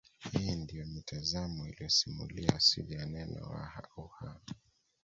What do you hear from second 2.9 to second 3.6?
ya neno